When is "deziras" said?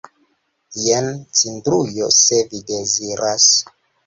2.73-3.51